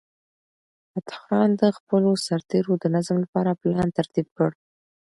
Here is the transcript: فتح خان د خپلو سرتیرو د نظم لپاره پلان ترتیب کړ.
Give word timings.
فتح 0.91 1.17
خان 1.25 1.49
د 1.61 1.63
خپلو 1.77 2.09
سرتیرو 2.27 2.73
د 2.79 2.85
نظم 2.95 3.17
لپاره 3.23 3.57
پلان 3.61 3.89
ترتیب 3.97 4.27
کړ. 4.37 4.49